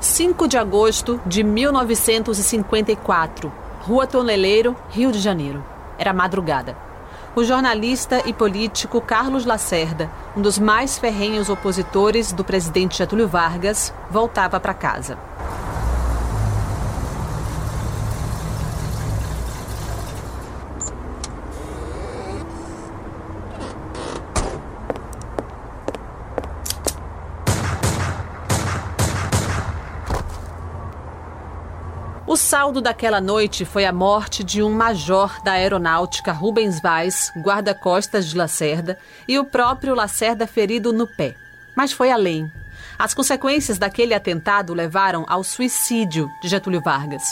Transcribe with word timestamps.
5 0.00 0.46
de 0.46 0.58
agosto 0.58 1.18
de 1.24 1.42
1954, 1.42 3.50
Rua 3.80 4.06
Toneleiro, 4.06 4.76
Rio 4.90 5.10
de 5.10 5.18
Janeiro. 5.18 5.64
Era 5.98 6.12
madrugada. 6.12 6.76
O 7.34 7.42
jornalista 7.42 8.22
e 8.26 8.32
político 8.32 9.00
Carlos 9.00 9.46
Lacerda, 9.46 10.10
um 10.36 10.42
dos 10.42 10.58
mais 10.58 10.98
ferrenhos 10.98 11.48
opositores 11.48 12.30
do 12.30 12.44
presidente 12.44 12.98
Getúlio 12.98 13.26
Vargas, 13.26 13.92
voltava 14.10 14.60
para 14.60 14.74
casa. 14.74 15.18
O 32.36 32.38
saldo 32.38 32.82
daquela 32.82 33.18
noite 33.18 33.64
foi 33.64 33.86
a 33.86 33.92
morte 33.94 34.44
de 34.44 34.62
um 34.62 34.70
major 34.70 35.40
da 35.42 35.52
aeronáutica 35.52 36.32
Rubens 36.32 36.78
Vaz, 36.78 37.32
guarda-costas 37.34 38.26
de 38.26 38.36
Lacerda, 38.36 38.98
e 39.26 39.38
o 39.38 39.44
próprio 39.46 39.94
Lacerda 39.94 40.46
ferido 40.46 40.92
no 40.92 41.06
pé. 41.06 41.34
Mas 41.74 41.92
foi 41.92 42.10
além. 42.10 42.52
As 42.98 43.14
consequências 43.14 43.78
daquele 43.78 44.12
atentado 44.12 44.74
levaram 44.74 45.24
ao 45.26 45.42
suicídio 45.42 46.30
de 46.42 46.48
Getúlio 46.48 46.82
Vargas. 46.82 47.24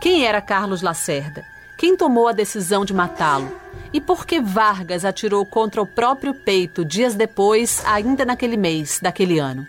Quem 0.00 0.24
era 0.24 0.40
Carlos 0.40 0.80
Lacerda? 0.80 1.44
Quem 1.76 1.94
tomou 1.94 2.26
a 2.26 2.32
decisão 2.32 2.86
de 2.86 2.94
matá-lo? 2.94 3.54
E 3.92 4.00
por 4.00 4.24
que 4.24 4.40
Vargas 4.40 5.04
atirou 5.04 5.44
contra 5.44 5.82
o 5.82 5.86
próprio 5.86 6.32
peito 6.32 6.86
dias 6.86 7.14
depois, 7.14 7.82
ainda 7.84 8.24
naquele 8.24 8.56
mês, 8.56 8.98
daquele 8.98 9.38
ano? 9.38 9.66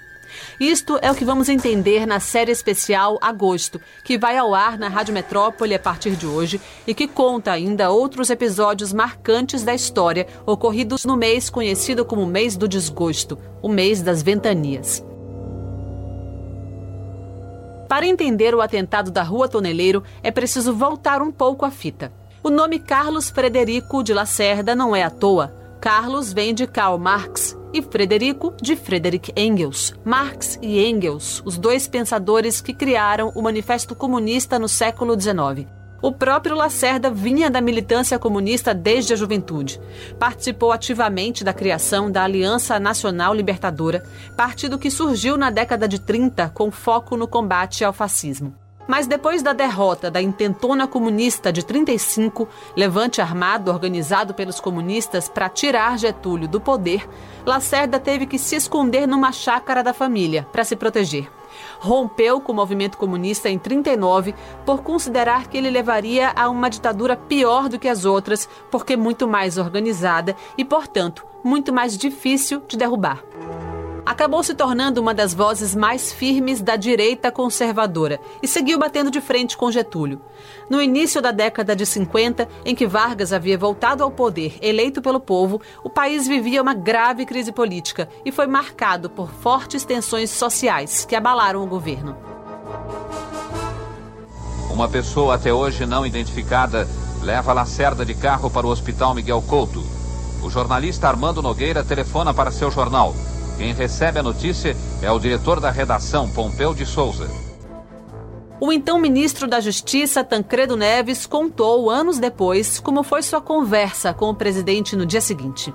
Isto 0.59 0.99
é 1.01 1.11
o 1.11 1.15
que 1.15 1.25
vamos 1.25 1.49
entender 1.49 2.05
na 2.05 2.19
série 2.19 2.51
especial 2.51 3.17
Agosto, 3.21 3.79
que 4.03 4.17
vai 4.17 4.37
ao 4.37 4.53
ar 4.53 4.77
na 4.77 4.87
Rádio 4.87 5.13
Metrópole 5.13 5.75
a 5.75 5.79
partir 5.79 6.15
de 6.15 6.25
hoje 6.25 6.59
e 6.85 6.93
que 6.93 7.07
conta 7.07 7.51
ainda 7.51 7.89
outros 7.89 8.29
episódios 8.29 8.93
marcantes 8.93 9.63
da 9.63 9.73
história 9.73 10.27
ocorridos 10.45 11.05
no 11.05 11.15
mês 11.15 11.49
conhecido 11.49 12.05
como 12.05 12.25
Mês 12.25 12.55
do 12.55 12.67
Desgosto, 12.67 13.37
o 13.61 13.69
mês 13.69 14.01
das 14.01 14.21
ventanias. 14.21 15.03
Para 17.89 18.05
entender 18.05 18.53
o 18.53 18.61
atentado 18.61 19.09
da 19.09 19.23
Rua 19.23 19.49
Toneleiro, 19.49 20.03
é 20.21 20.29
preciso 20.29 20.73
voltar 20.75 21.23
um 21.23 21.31
pouco 21.31 21.65
a 21.65 21.71
fita. 21.71 22.13
O 22.43 22.49
nome 22.49 22.77
Carlos 22.77 23.29
Frederico 23.31 24.03
de 24.03 24.13
Lacerda 24.13 24.75
não 24.75 24.95
é 24.95 25.03
à 25.03 25.09
toa. 25.09 25.53
Carlos 25.81 26.31
vem 26.31 26.53
de 26.53 26.67
Karl 26.67 26.97
Marx, 26.97 27.57
e 27.73 27.81
Frederico 27.81 28.53
de 28.61 28.75
Friedrich 28.75 29.31
Engels. 29.35 29.93
Marx 30.03 30.57
e 30.61 30.83
Engels, 30.83 31.41
os 31.45 31.57
dois 31.57 31.87
pensadores 31.87 32.61
que 32.61 32.73
criaram 32.73 33.31
o 33.35 33.41
Manifesto 33.41 33.95
Comunista 33.95 34.57
no 34.57 34.67
século 34.67 35.19
XIX. 35.19 35.67
O 36.01 36.11
próprio 36.13 36.55
Lacerda 36.55 37.11
vinha 37.11 37.49
da 37.49 37.59
militância 37.59 38.17
comunista 38.17 38.73
desde 38.73 39.13
a 39.13 39.15
juventude. 39.15 39.81
Participou 40.17 40.71
ativamente 40.71 41.43
da 41.43 41.53
criação 41.53 42.09
da 42.09 42.23
Aliança 42.23 42.79
Nacional 42.79 43.33
Libertadora, 43.33 44.03
partido 44.37 44.79
que 44.79 44.89
surgiu 44.89 45.37
na 45.37 45.49
década 45.49 45.87
de 45.87 45.99
30 45.99 46.49
com 46.49 46.71
foco 46.71 47.17
no 47.17 47.27
combate 47.27 47.83
ao 47.83 47.91
fascismo. 47.91 48.55
Mas 48.89 49.05
depois 49.05 49.43
da 49.43 49.53
derrota 49.53 50.09
da 50.09 50.19
intentona 50.19 50.87
comunista 50.87 51.53
de 51.53 51.63
35, 51.63 52.49
levante 52.75 53.21
armado 53.21 53.69
organizado 53.69 54.33
pelos 54.33 54.59
comunistas 54.59 55.29
para 55.29 55.47
tirar 55.47 55.99
Getúlio 55.99 56.47
do 56.47 56.59
poder, 56.59 57.07
Lacerda 57.45 57.99
teve 57.99 58.25
que 58.25 58.39
se 58.39 58.55
esconder 58.55 59.07
numa 59.07 59.31
chácara 59.31 59.83
da 59.83 59.93
família 59.93 60.47
para 60.51 60.63
se 60.63 60.75
proteger. 60.75 61.29
Rompeu 61.79 62.41
com 62.41 62.51
o 62.51 62.55
movimento 62.55 62.97
comunista 62.97 63.47
em 63.47 63.59
39 63.59 64.33
por 64.65 64.81
considerar 64.81 65.47
que 65.47 65.59
ele 65.59 65.69
levaria 65.69 66.31
a 66.35 66.49
uma 66.49 66.67
ditadura 66.67 67.15
pior 67.15 67.69
do 67.69 67.77
que 67.77 67.87
as 67.87 68.05
outras, 68.05 68.49
porque 68.71 68.97
muito 68.97 69.27
mais 69.27 69.59
organizada 69.59 70.35
e, 70.57 70.65
portanto, 70.65 71.23
muito 71.43 71.71
mais 71.71 71.95
difícil 71.95 72.63
de 72.67 72.75
derrubar 72.75 73.23
acabou 74.09 74.41
se 74.41 74.55
tornando 74.55 74.99
uma 74.99 75.13
das 75.13 75.35
vozes 75.35 75.75
mais 75.75 76.11
firmes 76.11 76.63
da 76.63 76.75
direita 76.75 77.31
conservadora 77.31 78.19
e 78.41 78.47
seguiu 78.47 78.79
batendo 78.79 79.11
de 79.11 79.21
frente 79.21 79.55
com 79.55 79.71
Getúlio. 79.71 80.19
No 80.67 80.81
início 80.81 81.21
da 81.21 81.29
década 81.29 81.75
de 81.75 81.85
50, 81.85 82.49
em 82.65 82.73
que 82.73 82.87
Vargas 82.87 83.31
havia 83.31 83.55
voltado 83.55 84.03
ao 84.03 84.09
poder, 84.09 84.57
eleito 84.63 84.99
pelo 84.99 85.19
povo, 85.19 85.61
o 85.83 85.91
país 85.91 86.27
vivia 86.27 86.59
uma 86.59 86.73
grave 86.73 87.23
crise 87.23 87.51
política 87.51 88.09
e 88.25 88.31
foi 88.31 88.47
marcado 88.47 89.11
por 89.11 89.29
fortes 89.29 89.85
tensões 89.85 90.31
sociais 90.31 91.05
que 91.05 91.15
abalaram 91.15 91.61
o 91.61 91.67
governo. 91.67 92.17
Uma 94.71 94.89
pessoa 94.89 95.35
até 95.35 95.53
hoje 95.53 95.85
não 95.85 96.03
identificada 96.03 96.89
leva 97.21 97.53
Lacerda 97.53 98.03
de 98.03 98.15
carro 98.15 98.49
para 98.49 98.65
o 98.65 98.71
Hospital 98.71 99.13
Miguel 99.13 99.43
Couto. 99.43 99.83
O 100.41 100.49
jornalista 100.49 101.07
Armando 101.07 101.43
Nogueira 101.43 101.83
telefona 101.83 102.33
para 102.33 102.49
seu 102.49 102.71
jornal. 102.71 103.13
Quem 103.59 103.73
recebe 103.73 104.17
a 104.17 104.23
notícia 104.23 104.73
é 105.01 105.11
o 105.11 105.19
diretor 105.19 105.59
da 105.59 105.69
redação, 105.69 106.29
Pompeu 106.29 106.73
de 106.73 106.85
Souza. 106.85 107.29
O 108.57 108.71
então 108.71 108.97
ministro 108.97 109.49
da 109.49 109.59
Justiça, 109.59 110.23
Tancredo 110.23 110.77
Neves, 110.77 111.25
contou 111.25 111.89
anos 111.89 112.19
depois 112.19 112.79
como 112.79 113.03
foi 113.03 113.21
sua 113.21 113.41
conversa 113.41 114.13
com 114.13 114.29
o 114.29 114.33
presidente 114.33 114.95
no 114.95 115.05
dia 115.05 115.19
seguinte. 115.19 115.73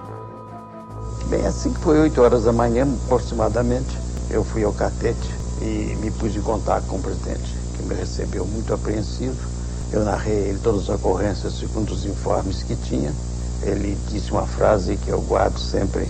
Bem, 1.27 1.47
assim 1.47 1.75
que 1.75 1.81
foi 1.81 2.01
8 2.01 2.23
horas 2.23 2.45
da 2.45 2.55
manhã, 2.55 2.89
aproximadamente, 3.05 3.99
eu 4.31 4.43
fui 4.43 4.65
ao 4.65 4.73
catete 4.73 5.31
e 5.61 5.95
me 6.01 6.11
pus 6.11 6.35
em 6.35 6.41
contato 6.41 6.87
com 6.87 6.97
o 6.97 7.03
presidente, 7.03 7.55
que 7.77 7.83
me 7.83 7.95
recebeu 7.95 8.47
muito 8.47 8.73
apreensivo. 8.73 9.37
Eu 9.93 10.07
narrei 10.07 10.49
ele 10.49 10.59
todas 10.59 10.85
as 10.85 10.89
ocorrências 10.89 11.53
segundo 11.59 11.91
os 11.91 12.07
informes 12.07 12.63
que 12.63 12.77
tinha. 12.77 13.13
Ele 13.63 13.95
disse 14.09 14.33
uma 14.33 14.47
frase 14.47 14.97
que 14.97 15.11
eu 15.11 15.21
guardo 15.21 15.59
sempre 15.59 16.09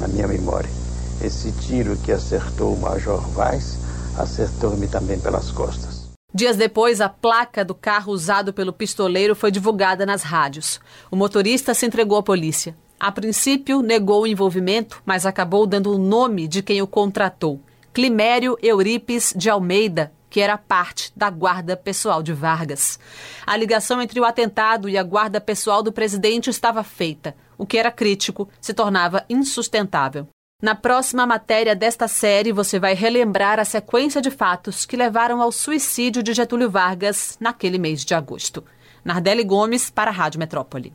na 0.00 0.08
minha 0.08 0.26
memória. 0.26 0.83
Esse 1.22 1.52
tiro 1.52 1.96
que 1.96 2.12
acertou 2.12 2.74
o 2.74 2.80
Major 2.80 3.20
Vaz 3.30 3.78
acertou-me 4.18 4.86
também 4.86 5.18
pelas 5.18 5.50
costas. 5.50 6.04
Dias 6.32 6.56
depois, 6.56 7.00
a 7.00 7.08
placa 7.08 7.64
do 7.64 7.74
carro 7.74 8.12
usado 8.12 8.52
pelo 8.52 8.72
pistoleiro 8.72 9.36
foi 9.36 9.52
divulgada 9.52 10.04
nas 10.04 10.22
rádios. 10.22 10.80
O 11.10 11.16
motorista 11.16 11.72
se 11.74 11.86
entregou 11.86 12.18
à 12.18 12.22
polícia. 12.22 12.76
A 12.98 13.12
princípio, 13.12 13.82
negou 13.82 14.22
o 14.22 14.26
envolvimento, 14.26 15.00
mas 15.06 15.26
acabou 15.26 15.66
dando 15.66 15.92
o 15.92 15.98
nome 15.98 16.48
de 16.48 16.62
quem 16.62 16.82
o 16.82 16.86
contratou: 16.86 17.60
Climério 17.92 18.58
Euripes 18.60 19.32
de 19.36 19.48
Almeida, 19.48 20.12
que 20.28 20.40
era 20.40 20.58
parte 20.58 21.12
da 21.14 21.30
guarda 21.30 21.76
pessoal 21.76 22.20
de 22.20 22.32
Vargas. 22.32 22.98
A 23.46 23.56
ligação 23.56 24.02
entre 24.02 24.18
o 24.18 24.24
atentado 24.24 24.88
e 24.88 24.98
a 24.98 25.02
guarda 25.04 25.40
pessoal 25.40 25.84
do 25.84 25.92
presidente 25.92 26.50
estava 26.50 26.82
feita. 26.82 27.36
O 27.56 27.64
que 27.64 27.78
era 27.78 27.92
crítico 27.92 28.48
se 28.60 28.74
tornava 28.74 29.24
insustentável. 29.30 30.26
Na 30.64 30.74
próxima 30.74 31.26
matéria 31.26 31.76
desta 31.76 32.08
série, 32.08 32.50
você 32.50 32.80
vai 32.80 32.94
relembrar 32.94 33.60
a 33.60 33.66
sequência 33.66 34.18
de 34.18 34.30
fatos 34.30 34.86
que 34.86 34.96
levaram 34.96 35.42
ao 35.42 35.52
suicídio 35.52 36.22
de 36.22 36.32
Getúlio 36.32 36.70
Vargas 36.70 37.36
naquele 37.38 37.76
mês 37.76 38.02
de 38.02 38.14
agosto. 38.14 38.64
Nardelli 39.04 39.44
Gomes, 39.44 39.90
para 39.90 40.10
a 40.10 40.14
Rádio 40.14 40.40
Metrópole. 40.40 40.90